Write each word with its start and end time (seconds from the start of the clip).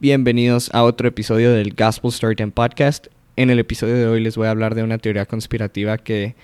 Bienvenidos 0.00 0.72
a 0.74 0.84
otro 0.84 1.08
episodio 1.08 1.52
del 1.52 1.74
Gospel 1.74 2.12
Storytime 2.12 2.52
Podcast. 2.52 3.08
En 3.34 3.50
el 3.50 3.58
episodio 3.58 3.96
de 3.96 4.06
hoy 4.06 4.20
les 4.20 4.36
voy 4.36 4.46
a 4.46 4.52
hablar 4.52 4.76
de 4.76 4.84
una 4.84 4.98
teoría 4.98 5.26
conspirativa 5.26 5.98
que, 5.98 6.36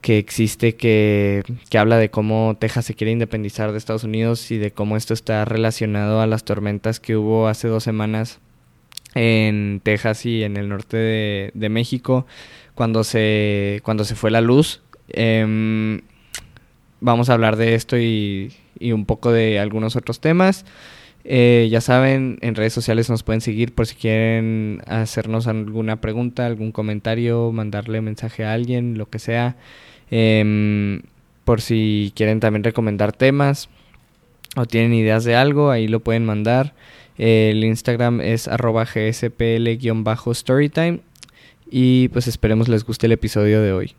que 0.00 0.18
existe, 0.18 0.74
que, 0.74 1.44
que 1.68 1.78
habla 1.78 1.98
de 1.98 2.10
cómo 2.10 2.56
Texas 2.58 2.86
se 2.86 2.94
quiere 2.94 3.12
independizar 3.12 3.70
de 3.70 3.78
Estados 3.78 4.02
Unidos 4.02 4.50
y 4.50 4.58
de 4.58 4.72
cómo 4.72 4.96
esto 4.96 5.14
está 5.14 5.44
relacionado 5.44 6.20
a 6.20 6.26
las 6.26 6.42
tormentas 6.42 6.98
que 6.98 7.16
hubo 7.16 7.46
hace 7.46 7.68
dos 7.68 7.84
semanas 7.84 8.40
en 9.14 9.80
Texas 9.84 10.26
y 10.26 10.42
en 10.42 10.56
el 10.56 10.68
norte 10.68 10.96
de, 10.96 11.50
de 11.54 11.68
México 11.68 12.26
cuando 12.74 13.04
se, 13.04 13.82
cuando 13.84 14.02
se 14.02 14.16
fue 14.16 14.32
la 14.32 14.40
luz. 14.40 14.82
Em, 15.10 16.00
vamos 17.00 17.30
a 17.30 17.34
hablar 17.34 17.54
de 17.54 17.76
esto 17.76 17.96
y, 17.96 18.52
y 18.80 18.90
un 18.90 19.04
poco 19.06 19.30
de 19.30 19.60
algunos 19.60 19.94
otros 19.94 20.18
temas. 20.18 20.64
Eh, 21.24 21.68
ya 21.70 21.80
saben, 21.80 22.38
en 22.40 22.54
redes 22.54 22.72
sociales 22.72 23.10
nos 23.10 23.22
pueden 23.22 23.40
seguir 23.40 23.74
por 23.74 23.86
si 23.86 23.94
quieren 23.94 24.82
hacernos 24.86 25.46
alguna 25.46 26.00
pregunta, 26.00 26.46
algún 26.46 26.72
comentario, 26.72 27.52
mandarle 27.52 28.00
mensaje 28.00 28.44
a 28.44 28.54
alguien, 28.54 28.98
lo 28.98 29.08
que 29.08 29.18
sea. 29.18 29.56
Em, 30.10 31.02
por 31.44 31.60
si 31.60 32.12
quieren 32.16 32.40
también 32.40 32.64
recomendar 32.64 33.12
temas 33.12 33.68
o 34.56 34.66
tienen 34.66 34.94
ideas 34.94 35.24
de 35.24 35.36
algo, 35.36 35.70
ahí 35.70 35.88
lo 35.88 36.00
pueden 36.00 36.24
mandar. 36.24 36.74
el 37.18 37.64
Instagram 37.64 38.20
es 38.22 38.48
arroba 38.48 38.86
gspl-storytime. 38.86 41.00
Y 41.70 42.08
pues 42.08 42.26
esperemos 42.26 42.68
les 42.68 42.84
guste 42.84 43.06
el 43.06 43.12
episodio 43.12 43.62
de 43.62 43.72
hoy. 43.72 43.94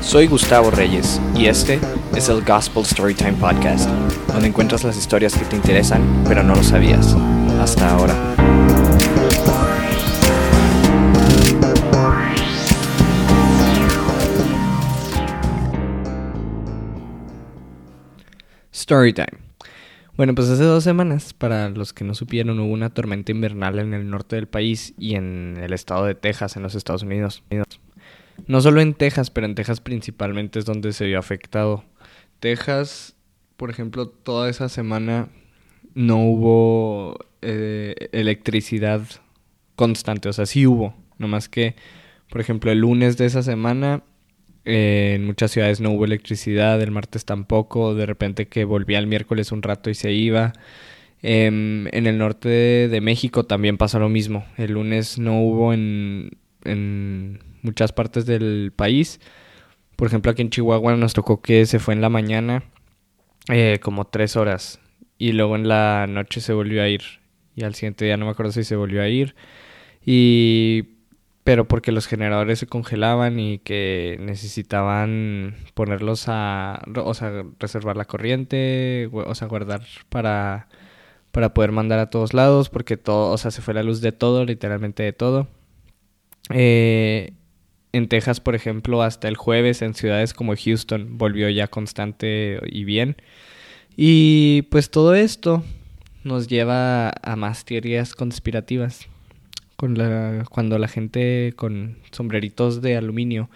Soy 0.00 0.26
Gustavo 0.26 0.70
Reyes 0.70 1.20
y 1.36 1.46
este 1.46 1.78
es 2.16 2.28
el 2.28 2.42
Gospel 2.42 2.84
Storytime 2.84 3.34
Podcast, 3.34 3.88
donde 4.28 4.48
encuentras 4.48 4.82
las 4.82 4.96
historias 4.96 5.34
que 5.34 5.44
te 5.44 5.56
interesan 5.56 6.24
pero 6.26 6.42
no 6.42 6.54
lo 6.54 6.62
sabías 6.62 7.14
hasta 7.60 7.90
ahora. 7.90 8.14
Storytime. 18.74 19.50
Bueno, 20.16 20.34
pues 20.34 20.48
hace 20.48 20.64
dos 20.64 20.84
semanas, 20.84 21.32
para 21.32 21.70
los 21.70 21.92
que 21.92 22.04
no 22.04 22.14
supieron, 22.14 22.58
hubo 22.58 22.72
una 22.72 22.90
tormenta 22.90 23.32
invernal 23.32 23.78
en 23.78 23.94
el 23.94 24.10
norte 24.10 24.36
del 24.36 24.48
país 24.48 24.92
y 24.98 25.14
en 25.14 25.56
el 25.62 25.72
estado 25.72 26.04
de 26.04 26.14
Texas, 26.14 26.56
en 26.56 26.62
los 26.62 26.74
Estados 26.74 27.04
Unidos. 27.04 27.42
No 28.46 28.60
solo 28.60 28.80
en 28.80 28.94
Texas, 28.94 29.30
pero 29.30 29.46
en 29.46 29.54
Texas 29.54 29.80
principalmente 29.80 30.58
es 30.58 30.64
donde 30.64 30.92
se 30.92 31.06
vio 31.06 31.18
afectado. 31.18 31.84
Texas, 32.40 33.16
por 33.56 33.70
ejemplo, 33.70 34.08
toda 34.08 34.48
esa 34.48 34.68
semana 34.68 35.28
no 35.94 36.24
hubo 36.24 37.18
eh, 37.42 38.08
electricidad 38.12 39.02
constante, 39.76 40.28
o 40.28 40.32
sea, 40.32 40.46
sí 40.46 40.66
hubo, 40.66 40.94
nomás 41.18 41.48
que, 41.48 41.74
por 42.28 42.40
ejemplo, 42.40 42.70
el 42.70 42.80
lunes 42.80 43.16
de 43.16 43.26
esa 43.26 43.42
semana 43.42 44.02
eh, 44.64 45.14
en 45.16 45.24
muchas 45.24 45.50
ciudades 45.50 45.80
no 45.80 45.90
hubo 45.90 46.04
electricidad, 46.04 46.80
el 46.82 46.90
martes 46.90 47.24
tampoco, 47.24 47.94
de 47.94 48.06
repente 48.06 48.46
que 48.48 48.64
volvía 48.64 48.98
el 48.98 49.06
miércoles 49.06 49.52
un 49.52 49.62
rato 49.62 49.90
y 49.90 49.94
se 49.94 50.12
iba. 50.12 50.52
Em, 51.22 51.86
en 51.88 52.06
el 52.06 52.16
norte 52.18 52.48
de, 52.48 52.88
de, 52.88 53.00
México 53.02 53.44
también 53.44 53.76
pasó 53.76 53.98
lo 53.98 54.08
mismo, 54.08 54.46
el 54.56 54.72
lunes 54.72 55.18
no 55.18 55.42
hubo 55.42 55.74
en, 55.74 56.30
en 56.64 57.40
muchas 57.62 57.92
partes 57.92 58.26
del 58.26 58.72
país. 58.74 59.20
Por 59.96 60.08
ejemplo, 60.08 60.32
aquí 60.32 60.42
en 60.42 60.50
Chihuahua 60.50 60.96
nos 60.96 61.12
tocó 61.12 61.42
que 61.42 61.66
se 61.66 61.78
fue 61.78 61.94
en 61.94 62.00
la 62.00 62.08
mañana 62.08 62.64
eh, 63.48 63.78
como 63.82 64.06
tres 64.06 64.36
horas 64.36 64.80
y 65.18 65.32
luego 65.32 65.56
en 65.56 65.68
la 65.68 66.06
noche 66.08 66.40
se 66.40 66.52
volvió 66.52 66.82
a 66.82 66.88
ir 66.88 67.02
y 67.54 67.64
al 67.64 67.74
siguiente 67.74 68.04
día 68.04 68.16
no 68.16 68.24
me 68.26 68.32
acuerdo 68.32 68.52
si 68.52 68.64
se 68.64 68.76
volvió 68.76 69.02
a 69.02 69.08
ir 69.08 69.34
y 70.04 70.84
pero 71.44 71.66
porque 71.66 71.92
los 71.92 72.06
generadores 72.06 72.58
se 72.58 72.66
congelaban 72.66 73.38
y 73.40 73.58
que 73.58 74.18
necesitaban 74.20 75.56
ponerlos 75.74 76.24
a 76.28 76.82
o 76.96 77.14
sea 77.14 77.44
reservar 77.58 77.96
la 77.96 78.04
corriente 78.04 79.10
o 79.12 79.34
sea 79.34 79.48
guardar 79.48 79.82
para 80.08 80.68
para 81.32 81.54
poder 81.54 81.72
mandar 81.72 81.98
a 81.98 82.10
todos 82.10 82.34
lados 82.34 82.70
porque 82.70 82.96
todo 82.96 83.32
o 83.32 83.38
sea 83.38 83.50
se 83.50 83.62
fue 83.62 83.74
la 83.74 83.82
luz 83.82 84.00
de 84.00 84.12
todo 84.12 84.44
literalmente 84.44 85.02
de 85.02 85.12
todo 85.12 85.48
eh, 86.50 87.32
en 87.92 88.08
Texas, 88.08 88.40
por 88.40 88.54
ejemplo, 88.54 89.02
hasta 89.02 89.28
el 89.28 89.36
jueves 89.36 89.82
en 89.82 89.94
ciudades 89.94 90.34
como 90.34 90.54
Houston 90.56 91.18
volvió 91.18 91.48
ya 91.48 91.66
constante 91.66 92.60
y 92.66 92.84
bien. 92.84 93.16
Y 93.96 94.62
pues 94.70 94.90
todo 94.90 95.14
esto 95.14 95.64
nos 96.22 96.48
lleva 96.48 97.10
a 97.22 97.36
más 97.36 97.64
teorías 97.64 98.14
conspirativas. 98.14 99.06
Con 99.76 99.96
la, 99.96 100.44
cuando 100.50 100.78
la 100.78 100.88
gente 100.88 101.54
con 101.56 101.96
sombreritos 102.10 102.82
de 102.82 102.96
aluminio 102.96 103.48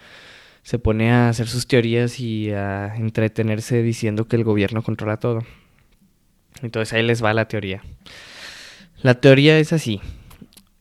se 0.63 0.79
pone 0.79 1.11
a 1.11 1.29
hacer 1.29 1.47
sus 1.47 1.67
teorías 1.67 2.19
y 2.19 2.49
a 2.51 2.95
entretenerse 2.95 3.83
diciendo 3.83 4.27
que 4.27 4.35
el 4.35 4.43
gobierno 4.43 4.81
controla 4.81 5.17
todo. 5.17 5.45
Entonces 6.63 6.93
ahí 6.93 7.03
les 7.03 7.23
va 7.23 7.33
la 7.35 7.47
teoría. 7.47 7.83
La 9.03 9.21
teoría 9.21 9.59
es 9.59 9.71
así. 9.71 10.01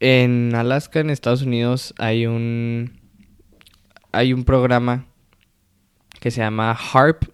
En 0.00 0.54
Alaska, 0.54 1.00
en 1.00 1.10
Estados 1.10 1.42
Unidos, 1.42 1.92
hay 1.98 2.26
un 2.26 3.03
hay 4.14 4.32
un 4.32 4.44
programa 4.44 5.06
que 6.20 6.30
se 6.30 6.40
llama 6.40 6.72
HARP, 6.72 7.24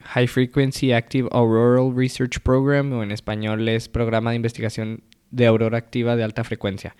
High 0.00 0.26
Frequency 0.26 0.92
Active 0.92 1.28
Auroral 1.30 1.94
Research 1.94 2.40
Program, 2.40 2.92
o 2.92 3.02
en 3.02 3.12
español 3.12 3.68
es 3.68 3.88
Programa 3.88 4.30
de 4.30 4.36
Investigación 4.36 5.02
de 5.30 5.46
Aurora 5.46 5.78
Activa 5.78 6.16
de 6.16 6.24
Alta 6.24 6.44
Frecuencia. 6.44 6.96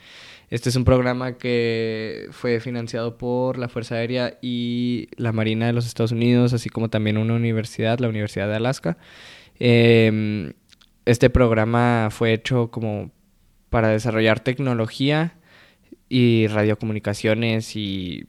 Este 0.51 0.69
es 0.69 0.77
un 0.77 0.85
programa 0.85 1.39
que 1.39 2.29
fue 2.31 2.61
financiado 2.61 3.17
por 3.17 3.59
la 3.59 3.69
Fuerza 3.69 3.97
Aérea 3.97 4.39
y 4.43 5.09
la 5.17 5.33
Marina 5.33 5.67
de 5.67 5.73
los 5.73 5.87
Estados 5.87 6.13
Unidos, 6.13 6.53
así 6.53 6.69
como 6.69 6.91
también 6.91 7.17
una 7.17 7.35
universidad, 7.35 7.99
la 7.99 8.09
Universidad 8.09 8.49
de 8.49 8.57
Alaska. 8.57 8.99
Em, 9.59 10.53
este 11.07 11.31
programa 11.31 12.09
fue 12.11 12.33
hecho 12.33 12.71
como 12.71 13.11
para 13.71 13.89
desarrollar 13.89 14.41
tecnología 14.41 15.39
y 16.09 16.47
radiocomunicaciones 16.49 17.75
y 17.75 18.27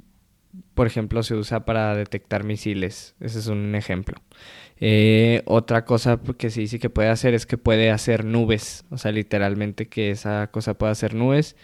por 0.74 0.88
ejemplo, 0.88 1.24
se 1.24 1.36
usa 1.36 1.66
para 1.66 1.96
detectar 1.96 2.44
misiles. 2.44 3.16
Ese 3.20 3.40
es 3.40 3.48
un 3.48 3.76
ejemplo. 3.76 4.18
Eh, 4.80 5.44
otra 5.46 5.86
cosa 5.86 6.20
que 6.38 6.50
sí 6.50 6.68
sí 6.68 6.80
que 6.80 6.90
puede 6.90 7.10
hacer 7.10 7.34
es 7.34 7.46
que 7.46 7.58
puede 7.58 7.92
hacer 7.92 8.26
nubes. 8.26 8.86
O 8.90 8.98
sea, 8.98 9.12
literalmente 9.12 9.88
que 9.88 10.12
esa 10.12 10.48
cosa 10.52 10.76
puede 10.76 10.92
hacer 10.92 11.14
nubes. 11.14 11.56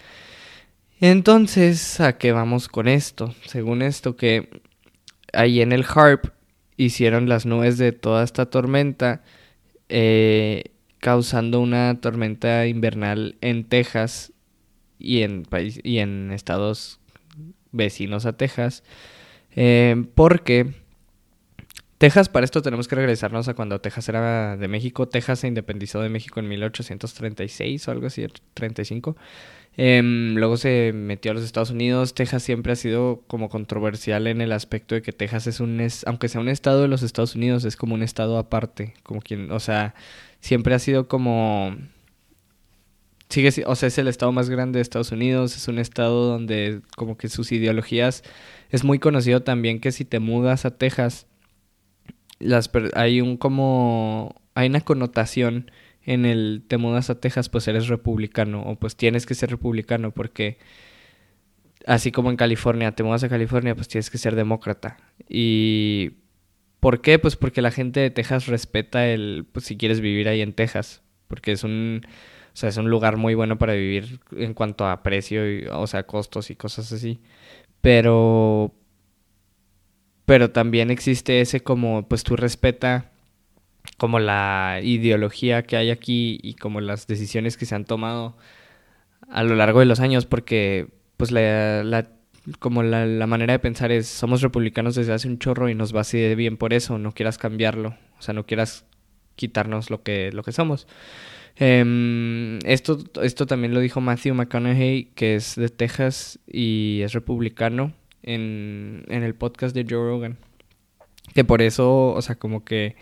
Entonces, 1.02 2.00
¿a 2.02 2.18
qué 2.18 2.32
vamos 2.34 2.68
con 2.68 2.88
esto? 2.88 3.34
Según 3.46 3.82
esto, 3.82 4.16
que 4.16 4.62
ahí 5.34 5.62
en 5.62 5.72
el 5.72 5.86
HARP 5.86 6.26
hicieron 6.78 7.30
las 7.30 7.46
nubes 7.46 7.78
de 7.78 7.92
toda 7.94 8.24
esta 8.24 8.48
tormenta, 8.48 9.24
eh, 9.90 10.66
causando 11.00 11.62
una 11.62 12.00
tormenta 12.02 12.68
invernal 12.68 13.38
en 13.42 13.64
Texas 13.66 14.34
y 14.98 15.22
en, 15.22 15.46
y 15.84 16.00
en 16.00 16.32
estados 16.32 17.00
vecinos 17.72 18.26
a 18.26 18.34
Texas, 18.34 18.84
eh, 19.56 20.06
porque 20.16 20.74
Texas, 22.00 22.30
para 22.30 22.46
esto 22.46 22.62
tenemos 22.62 22.88
que 22.88 22.96
regresarnos 22.96 23.50
a 23.50 23.56
cuando 23.56 23.82
Texas 23.82 24.08
era 24.08 24.56
de 24.56 24.68
México. 24.70 25.10
Texas 25.10 25.40
se 25.40 25.50
independizó 25.50 26.02
de 26.02 26.08
México 26.08 26.40
en 26.40 26.48
1836 26.48 27.90
o 27.90 27.92
algo 27.92 28.08
así, 28.08 28.26
35. 28.54 29.18
Em, 29.76 30.34
luego 30.36 30.56
se 30.56 30.94
metió 30.94 31.32
a 31.32 31.34
los 31.34 31.44
Estados 31.44 31.72
Unidos. 31.72 32.14
Texas 32.14 32.42
siempre 32.42 32.72
ha 32.72 32.78
sido 32.78 33.24
como 33.28 33.50
controversial 33.50 34.28
en 34.28 34.40
el 34.40 34.54
aspecto 34.54 34.96
de 34.96 35.02
que 35.02 35.12
Texas 35.12 35.48
es 35.48 35.60
un, 35.60 35.86
aunque 36.06 36.30
sea 36.30 36.40
un 36.40 36.48
estado 36.48 36.82
de 36.82 36.88
los 36.88 37.04
Estados 37.04 37.36
Unidos, 37.36 37.66
es 37.66 37.76
como 37.76 37.96
un 37.96 38.04
estado 38.04 38.38
aparte. 38.38 38.94
Como 39.04 39.22
quien, 39.22 39.52
o 39.52 39.60
sea, 39.60 39.94
siempre 40.40 40.76
ha 40.76 40.80
sido 40.80 41.10
como 41.10 41.76
sigue, 43.30 43.64
o 43.66 43.76
sea, 43.76 43.88
es 43.88 43.98
el 43.98 44.08
estado 44.08 44.32
más 44.32 44.50
grande 44.50 44.78
de 44.78 44.82
Estados 44.82 45.12
Unidos, 45.12 45.56
es 45.56 45.68
un 45.68 45.80
estado 45.80 46.26
donde 46.26 46.82
como 46.98 47.18
que 47.18 47.30
sus 47.30 47.52
ideologías 47.52 48.24
es 48.70 48.84
muy 48.84 49.00
conocido 49.00 49.42
también 49.44 49.80
que 49.80 49.92
si 49.92 50.06
te 50.06 50.20
mudas 50.20 50.66
a 50.66 50.78
Texas 50.78 51.28
hay 52.94 53.22
un 53.22 53.38
como 53.38 54.36
hay 54.56 54.70
una 54.70 54.82
connotación 54.82 55.72
en 56.04 56.26
el 56.26 56.64
te 56.68 56.78
mudas 56.78 57.10
a 57.10 57.20
Texas 57.20 57.50
pues 57.50 57.68
eres 57.68 57.88
republicano 57.88 58.64
o 58.64 58.76
pues 58.76 58.96
tienes 58.96 59.26
que 59.26 59.36
ser 59.36 59.52
republicano 59.52 60.12
porque 60.12 60.58
así 61.86 62.12
como 62.12 62.30
en 62.30 62.38
California 62.38 62.94
te 62.94 63.04
mudas 63.04 63.24
a 63.24 63.30
California 63.30 63.76
pues 63.76 63.88
tienes 63.88 64.10
que 64.10 64.18
ser 64.18 64.36
demócrata 64.36 64.98
y 65.28 66.12
¿por 66.80 67.02
qué? 67.02 67.20
Pues 67.20 67.36
porque 67.36 67.62
la 67.62 67.72
gente 67.72 68.00
de 68.00 68.10
Texas 68.10 68.48
respeta 68.48 69.08
el 69.08 69.46
pues 69.52 69.66
si 69.66 69.78
quieres 69.78 70.00
vivir 70.00 70.30
ahí 70.30 70.42
en 70.42 70.54
Texas 70.54 71.02
porque 71.28 71.52
es 71.52 71.64
un 71.64 72.02
o 72.54 72.58
sea, 72.58 72.70
es 72.70 72.78
un 72.78 72.90
lugar 72.90 73.18
muy 73.18 73.36
bueno 73.36 73.58
para 73.58 73.74
vivir 73.74 74.20
en 74.36 74.54
cuanto 74.54 74.88
a 74.88 75.04
precio, 75.04 75.50
y, 75.52 75.66
o 75.68 75.88
sea, 75.88 76.04
costos 76.04 76.50
y 76.50 76.56
cosas 76.56 76.92
así. 76.92 77.20
Pero, 77.82 78.74
pero 80.26 80.52
también 80.52 80.92
existe 80.92 81.42
ese 81.42 81.62
como, 81.62 82.08
pues 82.08 82.24
tú 82.24 82.36
respeta 82.36 83.12
como 83.98 84.20
la 84.20 84.80
ideología 84.84 85.64
que 85.64 85.78
hay 85.78 85.92
aquí 85.92 86.40
y 86.44 86.56
como 86.56 86.82
las 86.82 87.08
decisiones 87.08 87.58
que 87.58 87.66
se 87.66 87.76
han 87.76 87.86
tomado 87.86 88.38
a 89.30 89.44
lo 89.44 89.56
largo 89.56 89.80
de 89.80 89.86
los 89.86 90.00
años, 90.00 90.26
porque 90.26 90.88
pues 91.18 91.32
la, 91.32 92.08
como 92.60 92.84
la, 92.84 93.28
manera 93.28 93.54
de 93.54 93.60
pensar 93.60 93.92
es 93.92 94.08
somos 94.08 94.42
republicanos 94.42 94.96
desde 94.96 95.14
hace 95.14 95.28
un 95.28 95.40
chorro 95.40 95.70
y 95.70 95.76
nos 95.76 95.96
va 95.96 96.02
así 96.02 96.18
de 96.18 96.36
bien 96.36 96.58
por 96.58 96.74
eso, 96.74 96.98
no 96.98 97.12
quieras 97.14 97.38
cambiarlo, 97.38 97.96
o 98.18 98.22
sea, 98.22 98.34
no 98.34 98.46
quieras 98.46 98.86
quitarnos 99.40 99.90
lo 99.90 100.04
que, 100.04 100.32
lo 100.34 100.44
que 100.44 100.52
somos. 100.52 100.86
Em, 101.56 102.60
esto, 102.66 103.00
esto 103.24 103.46
también 103.46 103.74
lo 103.74 103.80
dijo 103.80 104.02
Matthew 104.02 104.36
McConaughey, 104.36 105.12
que 105.16 105.36
es 105.36 105.56
de 105.56 105.70
Texas 105.70 106.40
y 106.46 107.00
es 107.04 107.14
republicano, 107.14 107.94
en, 108.22 109.06
en 109.08 109.24
el 109.24 109.34
podcast 109.34 109.74
de 109.74 109.86
Joe 109.90 110.10
Rogan. 110.10 110.38
Que 111.34 111.46
por 111.46 111.62
eso, 111.62 112.08
o 112.14 112.22
sea, 112.22 112.36
como 112.36 112.66
que 112.66 112.98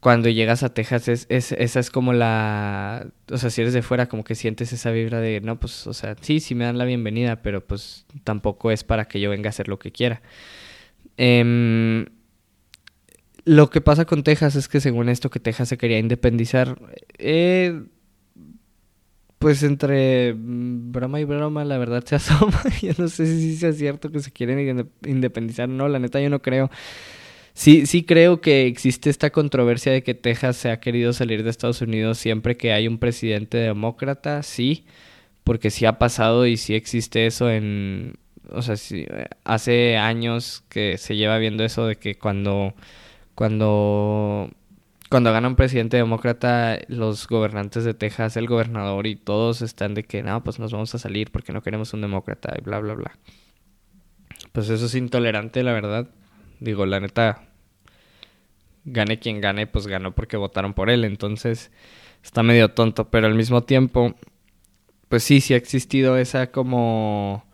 cuando 0.00 0.28
llegas 0.28 0.62
a 0.62 0.74
Texas, 0.74 1.08
es, 1.08 1.26
es, 1.30 1.52
esa 1.52 1.80
es 1.80 1.90
como 1.90 2.12
la... 2.12 3.06
O 3.30 3.38
sea, 3.38 3.48
si 3.48 3.62
eres 3.62 3.72
de 3.72 3.80
fuera, 3.80 4.06
como 4.06 4.24
que 4.24 4.34
sientes 4.34 4.74
esa 4.74 4.90
vibra 4.90 5.20
de, 5.20 5.40
no, 5.40 5.58
pues, 5.58 5.86
o 5.86 5.94
sea, 5.94 6.16
sí, 6.20 6.40
sí 6.40 6.54
me 6.54 6.66
dan 6.66 6.76
la 6.76 6.84
bienvenida, 6.84 7.40
pero 7.40 7.66
pues 7.66 8.04
tampoco 8.24 8.70
es 8.70 8.84
para 8.84 9.06
que 9.06 9.20
yo 9.20 9.30
venga 9.30 9.48
a 9.48 9.50
hacer 9.50 9.68
lo 9.68 9.78
que 9.78 9.92
quiera. 9.92 10.20
Em, 11.16 12.06
lo 13.44 13.70
que 13.70 13.80
pasa 13.80 14.04
con 14.04 14.22
Texas 14.22 14.56
es 14.56 14.68
que 14.68 14.80
según 14.80 15.08
esto 15.08 15.30
que 15.30 15.40
Texas 15.40 15.68
se 15.68 15.78
quería 15.78 15.98
independizar, 15.98 16.78
eh, 17.18 17.82
pues 19.38 19.62
entre 19.62 20.34
broma 20.36 21.20
y 21.20 21.24
broma 21.24 21.64
la 21.64 21.76
verdad 21.76 22.02
se 22.04 22.14
asoma. 22.16 22.62
yo 22.80 22.92
no 22.96 23.08
sé 23.08 23.26
si 23.26 23.56
sea 23.56 23.72
cierto 23.72 24.10
que 24.10 24.20
se 24.20 24.32
quieren 24.32 24.88
independizar, 25.04 25.68
no, 25.68 25.88
la 25.88 25.98
neta 25.98 26.20
yo 26.20 26.30
no 26.30 26.40
creo. 26.40 26.70
Sí, 27.52 27.86
sí 27.86 28.04
creo 28.04 28.40
que 28.40 28.66
existe 28.66 29.10
esta 29.10 29.30
controversia 29.30 29.92
de 29.92 30.02
que 30.02 30.14
Texas 30.14 30.56
se 30.56 30.70
ha 30.70 30.80
querido 30.80 31.12
salir 31.12 31.44
de 31.44 31.50
Estados 31.50 31.82
Unidos 31.82 32.18
siempre 32.18 32.56
que 32.56 32.72
hay 32.72 32.88
un 32.88 32.98
presidente 32.98 33.58
demócrata, 33.58 34.42
sí, 34.42 34.86
porque 35.44 35.70
sí 35.70 35.86
ha 35.86 35.98
pasado 35.98 36.46
y 36.46 36.56
sí 36.56 36.74
existe 36.74 37.26
eso 37.26 37.50
en, 37.50 38.14
o 38.50 38.62
sea, 38.62 38.76
sí, 38.76 39.06
hace 39.44 39.96
años 39.96 40.64
que 40.68 40.98
se 40.98 41.16
lleva 41.16 41.38
viendo 41.38 41.64
eso 41.64 41.86
de 41.86 41.96
que 41.96 42.16
cuando, 42.16 42.74
cuando, 43.34 44.50
cuando 45.10 45.32
gana 45.32 45.48
un 45.48 45.56
presidente 45.56 45.96
demócrata, 45.96 46.78
los 46.88 47.26
gobernantes 47.28 47.84
de 47.84 47.94
Texas, 47.94 48.36
el 48.36 48.46
gobernador 48.46 49.06
y 49.06 49.16
todos 49.16 49.62
están 49.62 49.94
de 49.94 50.04
que, 50.04 50.22
no, 50.22 50.42
pues 50.44 50.58
nos 50.58 50.72
vamos 50.72 50.94
a 50.94 50.98
salir 50.98 51.30
porque 51.30 51.52
no 51.52 51.62
queremos 51.62 51.92
un 51.94 52.00
demócrata 52.00 52.54
y 52.58 52.62
bla, 52.62 52.78
bla, 52.80 52.94
bla. 52.94 53.18
Pues 54.52 54.68
eso 54.68 54.86
es 54.86 54.94
intolerante, 54.94 55.62
la 55.62 55.72
verdad. 55.72 56.08
Digo, 56.60 56.86
la 56.86 57.00
neta, 57.00 57.42
gane 58.84 59.18
quien 59.18 59.40
gane, 59.40 59.66
pues 59.66 59.86
ganó 59.86 60.14
porque 60.14 60.36
votaron 60.36 60.74
por 60.74 60.90
él. 60.90 61.04
Entonces, 61.04 61.70
está 62.22 62.42
medio 62.42 62.70
tonto, 62.70 63.10
pero 63.10 63.26
al 63.26 63.34
mismo 63.34 63.64
tiempo, 63.64 64.14
pues 65.08 65.24
sí, 65.24 65.40
sí 65.40 65.54
ha 65.54 65.56
existido 65.56 66.16
esa 66.18 66.50
como 66.50 67.44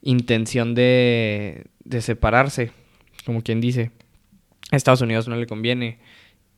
intención 0.00 0.74
de, 0.74 1.66
de 1.84 2.00
separarse, 2.00 2.72
como 3.26 3.42
quien 3.42 3.60
dice. 3.60 3.90
Estados 4.76 5.00
Unidos 5.00 5.28
no 5.28 5.36
le 5.36 5.46
conviene. 5.46 5.98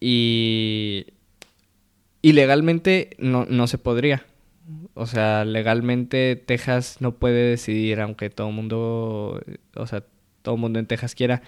Y, 0.01 1.07
y 2.23 2.33
legalmente 2.33 3.17
no, 3.19 3.47
no 3.49 3.67
se 3.67 3.79
podría. 3.79 4.27
O 4.95 5.07
sea, 5.07 5.45
legalmente 5.45 6.37
Texas 6.37 6.97
no 7.01 7.17
puede 7.17 7.51
decidir, 7.51 8.01
aunque 8.01 8.31
todo 8.31 8.49
el 8.49 8.55
mundo, 8.55 9.43
o 9.75 9.87
sea, 9.87 10.05
todo 10.43 10.55
el 10.55 10.61
mundo 10.61 10.79
en 10.79 10.87
Texas 10.87 11.15
quiera. 11.15 11.43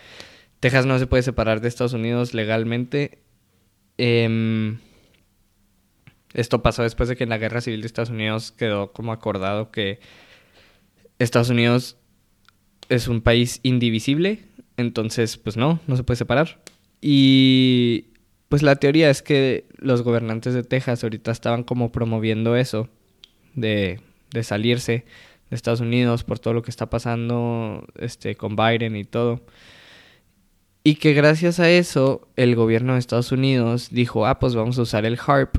Texas 0.60 0.86
no 0.86 0.98
se 0.98 1.06
puede 1.06 1.22
separar 1.22 1.60
de 1.60 1.68
Estados 1.68 1.92
Unidos 1.92 2.34
legalmente. 2.34 3.18
Em, 3.98 4.78
esto 6.34 6.62
pasó 6.62 6.82
después 6.82 7.08
de 7.08 7.16
que 7.16 7.24
en 7.24 7.30
la 7.30 7.38
guerra 7.38 7.60
civil 7.60 7.80
de 7.80 7.86
Estados 7.86 8.10
Unidos 8.10 8.52
quedó 8.52 8.92
como 8.92 9.12
acordado 9.12 9.70
que 9.70 10.00
Estados 11.18 11.50
Unidos 11.50 11.96
es 12.88 13.08
un 13.08 13.20
país 13.22 13.60
indivisible. 13.62 14.44
Entonces, 14.76 15.36
pues 15.36 15.56
no, 15.56 15.80
no 15.86 15.96
se 15.96 16.04
puede 16.04 16.16
separar. 16.16 16.60
Y 17.00 18.06
pues 18.48 18.62
la 18.62 18.76
teoría 18.76 19.10
es 19.10 19.22
que 19.22 19.66
los 19.78 20.02
gobernantes 20.02 20.54
de 20.54 20.62
Texas 20.62 21.02
ahorita 21.02 21.30
estaban 21.30 21.64
como 21.64 21.92
promoviendo 21.92 22.56
eso 22.56 22.88
de, 23.54 24.00
de 24.30 24.44
salirse 24.44 25.04
de 25.50 25.56
Estados 25.56 25.80
Unidos 25.80 26.24
por 26.24 26.38
todo 26.38 26.54
lo 26.54 26.62
que 26.62 26.70
está 26.70 26.90
pasando 26.90 27.86
este, 27.96 28.36
con 28.36 28.56
Biden 28.56 28.96
y 28.96 29.04
todo. 29.04 29.42
Y 30.82 30.96
que 30.96 31.14
gracias 31.14 31.58
a 31.58 31.68
eso 31.68 32.28
el 32.36 32.54
gobierno 32.54 32.92
de 32.92 33.00
Estados 33.00 33.32
Unidos 33.32 33.88
dijo, 33.90 34.26
ah, 34.26 34.38
pues 34.38 34.54
vamos 34.54 34.78
a 34.78 34.82
usar 34.82 35.04
el 35.04 35.18
HARP 35.18 35.56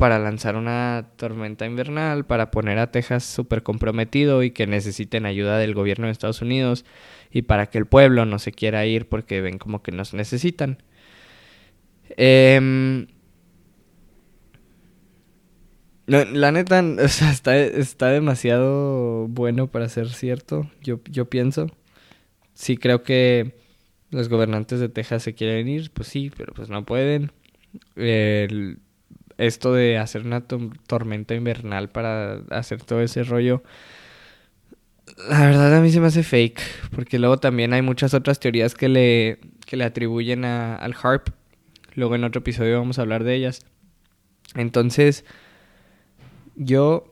para 0.00 0.18
lanzar 0.18 0.56
una 0.56 1.10
tormenta 1.16 1.66
invernal, 1.66 2.24
para 2.24 2.50
poner 2.50 2.78
a 2.78 2.90
Texas 2.90 3.22
súper 3.22 3.62
comprometido 3.62 4.42
y 4.42 4.50
que 4.50 4.66
necesiten 4.66 5.26
ayuda 5.26 5.58
del 5.58 5.74
gobierno 5.74 6.06
de 6.06 6.12
Estados 6.12 6.40
Unidos 6.40 6.86
y 7.30 7.42
para 7.42 7.66
que 7.66 7.76
el 7.76 7.84
pueblo 7.84 8.24
no 8.24 8.38
se 8.38 8.50
quiera 8.50 8.86
ir 8.86 9.10
porque 9.10 9.42
ven 9.42 9.58
como 9.58 9.82
que 9.82 9.92
nos 9.92 10.14
necesitan. 10.14 10.82
Eh, 12.16 13.06
la 16.06 16.50
neta, 16.50 16.80
está, 17.04 18.06
demasiado 18.08 19.28
bueno 19.28 19.66
para 19.66 19.90
ser 19.90 20.08
cierto, 20.08 20.70
yo, 20.82 20.98
pienso. 21.28 21.66
Sí 22.54 22.78
creo 22.78 23.02
que 23.02 23.54
los 24.10 24.30
gobernantes 24.30 24.80
de 24.80 24.88
Texas 24.88 25.24
se 25.24 25.34
quieren 25.34 25.68
ir, 25.68 25.90
pues 25.90 26.08
sí, 26.08 26.32
pero 26.34 26.54
pues 26.54 26.70
no 26.70 26.86
pueden. 26.86 27.32
Esto 29.40 29.72
de 29.72 29.98
hacer 29.98 30.26
una 30.26 30.42
tormenta 30.42 31.34
invernal 31.34 31.88
para 31.88 32.42
hacer 32.50 32.82
todo 32.84 33.00
ese 33.00 33.24
rollo, 33.24 33.62
la 35.28 35.46
verdad 35.46 35.74
a 35.76 35.80
mí 35.80 35.90
se 35.90 36.00
me 36.00 36.06
hace 36.06 36.22
fake, 36.22 36.60
porque 36.94 37.18
luego 37.18 37.38
también 37.38 37.72
hay 37.72 37.82
muchas 37.82 38.14
otras 38.14 38.38
teorías 38.38 38.74
que 38.74 38.88
le, 38.88 39.38
que 39.66 39.76
le 39.76 39.84
atribuyen 39.84 40.44
a, 40.44 40.76
al 40.76 40.94
HARP. 41.00 41.28
Luego 41.94 42.14
en 42.14 42.24
otro 42.24 42.40
episodio 42.40 42.78
vamos 42.78 42.98
a 42.98 43.02
hablar 43.02 43.24
de 43.24 43.34
ellas. 43.34 43.64
Entonces, 44.54 45.24
yo. 46.56 47.04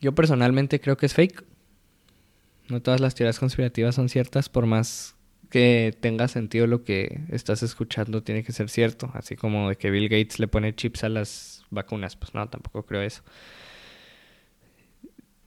Yo 0.00 0.14
personalmente 0.14 0.80
creo 0.80 0.96
que 0.96 1.06
es 1.06 1.14
fake. 1.14 1.44
No 2.68 2.80
todas 2.80 3.00
las 3.00 3.14
teorías 3.14 3.38
conspirativas 3.38 3.94
son 3.94 4.08
ciertas, 4.08 4.48
por 4.48 4.64
más 4.64 5.16
que 5.50 5.96
tenga 6.00 6.28
sentido 6.28 6.66
lo 6.66 6.84
que 6.84 7.20
estás 7.30 7.62
escuchando, 7.62 8.22
tiene 8.22 8.44
que 8.44 8.52
ser 8.52 8.70
cierto. 8.70 9.10
Así 9.14 9.36
como 9.36 9.68
de 9.68 9.76
que 9.76 9.90
Bill 9.90 10.08
Gates 10.08 10.38
le 10.38 10.48
pone 10.48 10.74
chips 10.74 11.04
a 11.04 11.08
las 11.08 11.64
vacunas, 11.70 12.16
pues 12.16 12.34
no, 12.34 12.48
tampoco 12.48 12.84
creo 12.84 13.02
eso. 13.02 13.22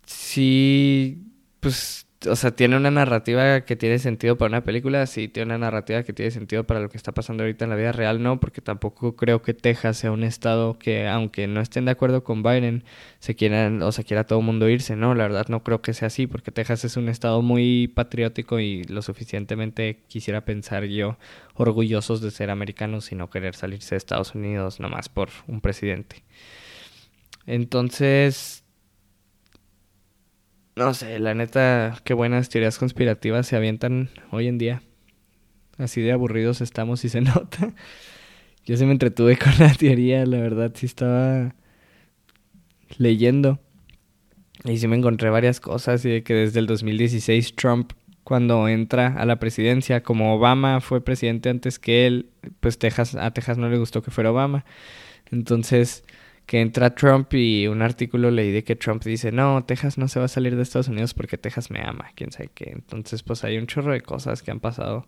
Sí, 0.05 1.23
pues 1.59 2.07
o 2.29 2.35
sea, 2.35 2.51
tiene 2.51 2.77
una 2.77 2.91
narrativa 2.91 3.61
que 3.61 3.75
tiene 3.75 3.99
sentido 3.99 4.37
para 4.37 4.49
una 4.49 4.63
película, 4.63 5.05
sí, 5.05 5.27
tiene 5.27 5.47
una 5.47 5.57
narrativa 5.57 6.03
que 6.03 6.13
tiene 6.13 6.31
sentido 6.31 6.63
para 6.65 6.79
lo 6.79 6.89
que 6.89 6.97
está 6.97 7.11
pasando 7.11 7.43
ahorita 7.43 7.65
en 7.65 7.69
la 7.69 7.75
vida 7.75 7.91
real, 7.91 8.21
no, 8.21 8.39
porque 8.39 8.61
tampoco 8.61 9.15
creo 9.15 9.41
que 9.41 9.53
Texas 9.53 9.97
sea 9.97 10.11
un 10.11 10.23
estado 10.23 10.77
que, 10.77 11.07
aunque 11.07 11.47
no 11.47 11.61
estén 11.61 11.85
de 11.85 11.91
acuerdo 11.91 12.23
con 12.23 12.43
Biden, 12.43 12.83
se 13.19 13.35
quieran, 13.35 13.81
o 13.81 13.91
sea, 13.91 14.03
quiera 14.03 14.25
todo 14.25 14.39
el 14.39 14.45
mundo 14.45 14.69
irse, 14.69 14.95
no, 14.95 15.15
la 15.15 15.23
verdad 15.23 15.47
no 15.49 15.63
creo 15.63 15.81
que 15.81 15.93
sea 15.93 16.07
así, 16.07 16.27
porque 16.27 16.51
Texas 16.51 16.85
es 16.85 16.97
un 16.97 17.09
estado 17.09 17.41
muy 17.41 17.87
patriótico 17.87 18.59
y 18.59 18.83
lo 18.85 19.01
suficientemente 19.01 19.99
quisiera 20.07 20.45
pensar 20.45 20.85
yo, 20.85 21.17
orgullosos 21.55 22.21
de 22.21 22.31
ser 22.31 22.49
americanos 22.49 23.11
y 23.11 23.15
no 23.15 23.29
querer 23.29 23.55
salirse 23.55 23.95
de 23.95 23.97
Estados 23.97 24.35
Unidos 24.35 24.79
nomás 24.79 25.09
por 25.09 25.29
un 25.47 25.61
presidente. 25.61 26.23
Entonces, 27.45 28.62
no 30.75 30.93
sé, 30.93 31.19
la 31.19 31.33
neta, 31.33 31.99
qué 32.03 32.13
buenas 32.13 32.49
teorías 32.49 32.77
conspirativas 32.77 33.47
se 33.47 33.55
avientan 33.55 34.09
hoy 34.31 34.47
en 34.47 34.57
día. 34.57 34.81
Así 35.77 36.01
de 36.01 36.11
aburridos 36.11 36.61
estamos 36.61 37.03
y 37.05 37.09
se 37.09 37.21
nota. 37.21 37.73
Yo 38.65 38.77
se 38.77 38.85
me 38.85 38.93
entretuve 38.93 39.37
con 39.37 39.53
la 39.59 39.73
teoría, 39.73 40.25
la 40.25 40.39
verdad, 40.39 40.71
sí 40.73 40.85
estaba 40.85 41.55
leyendo. 42.97 43.59
Y 44.65 44.77
sí 44.77 44.87
me 44.87 44.95
encontré 44.95 45.29
varias 45.29 45.59
cosas 45.59 46.05
y 46.05 46.09
de 46.09 46.23
que 46.23 46.33
desde 46.33 46.59
el 46.59 46.67
2016 46.67 47.55
Trump 47.55 47.91
cuando 48.23 48.69
entra 48.69 49.07
a 49.17 49.25
la 49.25 49.37
presidencia, 49.37 50.01
como 50.01 50.33
Obama 50.33 50.79
fue 50.79 51.03
presidente 51.03 51.49
antes 51.49 51.77
que 51.77 52.07
él, 52.07 52.29
pues 52.61 52.79
Texas 52.79 53.15
a 53.15 53.31
Texas 53.31 53.57
no 53.57 53.67
le 53.69 53.77
gustó 53.77 54.01
que 54.01 54.11
fuera 54.11 54.31
Obama. 54.31 54.65
Entonces, 55.29 56.03
que 56.45 56.59
entra 56.61 56.93
Trump 56.93 57.33
y 57.33 57.67
un 57.67 57.81
artículo 57.81 58.29
leí 58.29 58.51
de 58.51 58.63
que 58.63 58.75
Trump 58.75 59.03
dice, 59.03 59.31
no, 59.31 59.63
Texas 59.65 59.97
no 59.97 60.07
se 60.07 60.19
va 60.19 60.25
a 60.25 60.29
salir 60.29 60.55
de 60.55 60.63
Estados 60.63 60.89
Unidos 60.89 61.13
porque 61.13 61.37
Texas 61.37 61.71
me 61.71 61.81
ama, 61.81 62.11
quién 62.15 62.31
sabe 62.31 62.49
qué. 62.53 62.71
Entonces, 62.71 63.23
pues 63.23 63.43
hay 63.43 63.57
un 63.57 63.67
chorro 63.67 63.93
de 63.93 64.01
cosas 64.01 64.43
que 64.43 64.51
han 64.51 64.59
pasado. 64.59 65.07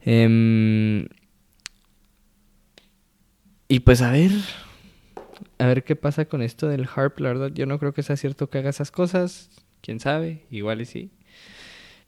Em, 0.00 1.06
y 3.68 3.80
pues 3.80 4.02
a 4.02 4.10
ver, 4.10 4.32
a 5.58 5.66
ver 5.66 5.84
qué 5.84 5.94
pasa 5.96 6.24
con 6.24 6.42
esto 6.42 6.68
del 6.68 6.88
harp, 6.94 7.20
la 7.20 7.28
verdad 7.28 7.50
yo 7.54 7.66
no 7.66 7.78
creo 7.78 7.92
que 7.92 8.02
sea 8.02 8.16
cierto 8.16 8.50
que 8.50 8.58
haga 8.58 8.70
esas 8.70 8.90
cosas, 8.90 9.50
quién 9.80 10.00
sabe, 10.00 10.46
igual 10.50 10.80
y 10.80 10.86
sí. 10.86 11.12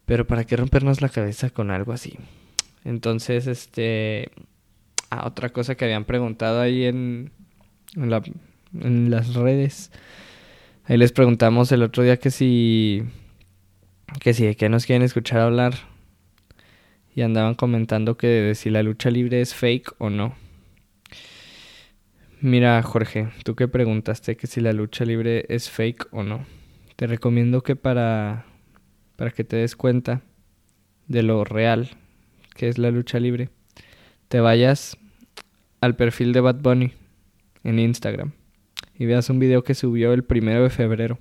Pero 0.07 0.26
para 0.26 0.45
qué 0.45 0.57
rompernos 0.57 1.02
la 1.02 1.09
cabeza 1.09 1.50
con 1.50 1.71
algo 1.71 1.92
así. 1.92 2.19
Entonces, 2.85 3.47
este... 3.47 4.30
Ah, 5.11 5.26
otra 5.26 5.50
cosa 5.50 5.75
que 5.75 5.85
habían 5.85 6.04
preguntado 6.04 6.61
ahí 6.61 6.85
en, 6.85 7.33
en, 7.97 8.11
la, 8.11 8.23
en 8.78 9.11
las 9.11 9.35
redes. 9.35 9.90
Ahí 10.85 10.97
les 10.97 11.12
preguntamos 11.12 11.70
el 11.73 11.82
otro 11.82 12.02
día 12.02 12.18
que 12.18 12.30
si... 12.30 13.02
Que 14.20 14.35
si 14.35 14.44
de 14.44 14.56
qué 14.56 14.68
nos 14.68 14.87
quieren 14.87 15.02
escuchar 15.02 15.40
hablar. 15.40 15.75
Y 17.14 17.23
andaban 17.23 17.54
comentando 17.54 18.16
que 18.16 18.26
de 18.26 18.54
si 18.54 18.70
la 18.70 18.82
lucha 18.82 19.11
libre 19.11 19.40
es 19.40 19.54
fake 19.54 19.94
o 19.99 20.11
no. 20.11 20.35
Mira, 22.40 22.82
Jorge, 22.82 23.28
tú 23.44 23.54
que 23.54 23.68
preguntaste 23.68 24.37
que 24.37 24.47
si 24.47 24.61
la 24.61 24.73
lucha 24.73 25.04
libre 25.04 25.44
es 25.49 25.70
fake 25.70 26.09
o 26.11 26.23
no. 26.23 26.47
Te 26.97 27.06
recomiendo 27.06 27.62
que 27.62 27.76
para, 27.76 28.47
para 29.16 29.30
que 29.30 29.44
te 29.44 29.56
des 29.56 29.76
cuenta 29.76 30.23
de 31.06 31.23
lo 31.23 31.44
real 31.44 31.90
que 32.54 32.68
es 32.68 32.78
la 32.78 32.90
lucha 32.90 33.20
libre, 33.20 33.50
te 34.28 34.40
vayas 34.40 34.97
al 35.80 35.97
perfil 35.97 36.32
de 36.32 36.40
Bad 36.40 36.56
Bunny 36.56 36.92
en 37.64 37.79
Instagram 37.79 38.33
y 38.99 39.07
veas 39.07 39.31
un 39.31 39.38
video 39.38 39.64
que 39.64 39.75
subió 39.75 40.12
el 40.12 40.25
primero 40.25 40.62
de 40.62 40.71
febrero. 40.71 41.19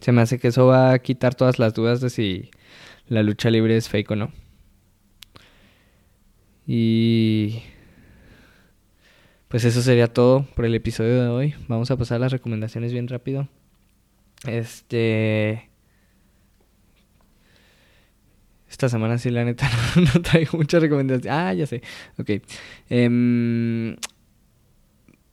Se 0.00 0.12
me 0.12 0.22
hace 0.22 0.38
que 0.38 0.48
eso 0.48 0.66
va 0.66 0.92
a 0.92 0.98
quitar 0.98 1.34
todas 1.34 1.58
las 1.58 1.74
dudas 1.74 2.00
de 2.00 2.08
si 2.08 2.50
la 3.06 3.22
lucha 3.22 3.50
libre 3.50 3.76
es 3.76 3.88
fake 3.88 4.10
o 4.12 4.16
no. 4.16 4.32
Y 6.66 7.62
pues 9.48 9.64
eso 9.64 9.82
sería 9.82 10.06
todo 10.06 10.46
por 10.54 10.64
el 10.64 10.74
episodio 10.74 11.22
de 11.22 11.28
hoy. 11.28 11.54
Vamos 11.68 11.90
a 11.90 11.96
pasar 11.96 12.16
a 12.16 12.20
las 12.20 12.32
recomendaciones 12.32 12.92
bien 12.92 13.08
rápido. 13.08 13.48
Este. 14.46 15.68
Esta 18.70 18.88
semana 18.88 19.18
sí, 19.18 19.30
la 19.30 19.44
neta, 19.44 19.68
no, 19.96 20.22
traigo 20.22 20.56
muchas 20.56 20.80
recomendaciones. 20.80 21.36
Ah, 21.36 21.52
ya 21.52 21.66
sé. 21.66 21.82
Ok. 22.16 22.30
Em, 22.88 23.96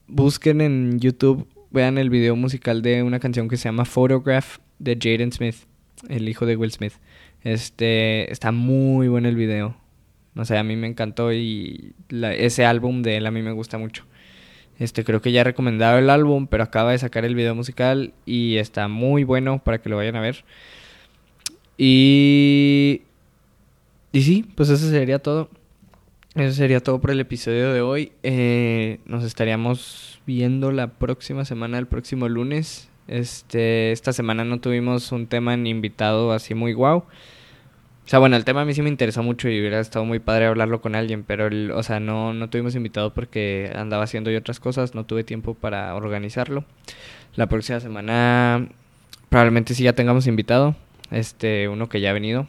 busquen 0.08 0.62
en 0.62 1.00
YouTube, 1.00 1.48
vean 1.72 1.98
el 1.98 2.10
video 2.10 2.36
musical 2.36 2.82
de 2.82 3.04
una 3.04 3.20
canción 3.20 3.48
que 3.48 3.58
se 3.58 3.66
llama 3.66 3.86
Photograph 3.86 4.58
de 4.80 4.98
Jaden 5.00 5.32
Smith, 5.32 5.56
el 6.10 6.30
hijo 6.30 6.46
de 6.46 6.56
Will 6.56 6.72
Smith. 6.72 6.94
Este. 7.44 8.32
Está 8.32 8.52
muy 8.52 9.08
bueno 9.08 9.30
el 9.30 9.36
video. 9.36 9.78
No 10.34 10.46
sé, 10.46 10.58
a 10.58 10.64
mí 10.64 10.76
me 10.76 10.88
encantó 10.88 11.34
y 11.34 11.94
ese 12.12 12.66
álbum 12.66 13.02
de 13.02 13.18
él 13.18 13.26
a 13.26 13.32
mí 13.32 13.42
me 13.42 13.52
gusta 13.52 13.78
mucho. 13.78 14.06
Este, 14.78 15.04
creo 15.04 15.22
que 15.22 15.32
ya 15.32 15.42
he 15.42 15.44
recomendado 15.44 15.98
el 15.98 16.10
álbum, 16.12 16.46
pero 16.46 16.64
acaba 16.64 16.92
de 16.92 17.00
sacar 17.00 17.26
el 17.26 17.34
video 17.34 17.56
musical 17.56 18.14
y 18.26 18.58
está 18.58 18.88
muy 18.88 19.24
bueno 19.24 19.64
para 19.64 19.80
que 19.82 19.90
lo 19.90 19.98
vayan 19.98 20.16
a 20.16 20.22
ver. 20.22 20.46
Y... 21.78 23.02
Y 24.12 24.22
sí, 24.22 24.46
pues 24.56 24.70
eso 24.70 24.90
sería 24.90 25.20
todo. 25.20 25.50
Eso 26.38 26.54
sería 26.54 26.82
todo 26.82 27.02
por 27.02 27.10
el 27.10 27.20
episodio 27.20 27.74
de 27.74 27.82
hoy. 27.82 28.12
Eh, 28.22 29.00
nos 29.06 29.24
estaríamos 29.24 30.22
viendo 30.28 30.72
la 30.72 30.86
próxima 30.86 31.46
semana, 31.46 31.80
el 31.80 31.88
próximo 31.88 32.30
lunes. 32.30 32.92
Este, 33.08 33.92
esta 33.92 34.14
semana 34.14 34.46
no 34.46 34.60
tuvimos 34.60 35.12
un 35.12 35.26
tema 35.26 35.58
ni 35.58 35.72
invitado 35.72 36.32
así 36.34 36.54
muy 36.54 36.74
guau. 36.74 36.98
O 36.98 37.06
sea, 38.06 38.20
bueno, 38.20 38.36
el 38.36 38.46
tema 38.46 38.62
a 38.62 38.66
mí 38.66 38.76
sí 38.76 38.84
me 38.84 38.90
interesó 38.90 39.24
mucho 39.24 39.50
y 39.50 39.60
hubiera 39.60 39.80
estado 39.80 40.06
muy 40.06 40.20
padre 40.20 40.46
hablarlo 40.46 40.80
con 40.80 40.94
alguien, 40.94 41.24
pero, 41.24 41.48
el, 41.48 41.72
o 41.72 41.82
sea, 41.82 42.00
no, 42.00 42.36
no 42.36 42.52
tuvimos 42.52 42.76
invitado 42.76 43.16
porque 43.16 43.72
andaba 43.76 44.04
haciendo 44.04 44.30
yo 44.30 44.38
otras 44.38 44.60
cosas, 44.60 44.94
no 44.94 45.08
tuve 45.08 45.24
tiempo 45.24 45.56
para 45.56 45.96
organizarlo. 45.96 46.66
La 47.36 47.48
próxima 47.48 47.80
semana 47.80 48.68
probablemente 49.30 49.74
sí 49.74 49.84
ya 49.84 49.94
tengamos 49.94 50.28
invitado, 50.28 50.76
este, 51.10 51.68
uno 51.68 51.90
que 51.90 52.00
ya 52.00 52.12
ha 52.12 52.14
venido, 52.14 52.46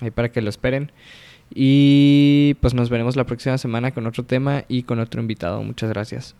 ahí 0.00 0.12
para 0.12 0.30
que 0.30 0.42
lo 0.42 0.48
esperen. 0.48 0.92
Y 1.54 2.54
pues 2.60 2.74
nos 2.74 2.90
veremos 2.90 3.16
la 3.16 3.24
próxima 3.24 3.58
semana 3.58 3.92
con 3.92 4.06
otro 4.06 4.24
tema 4.24 4.64
y 4.68 4.82
con 4.84 4.98
otro 4.98 5.20
invitado. 5.20 5.62
Muchas 5.62 5.90
gracias. 5.90 6.34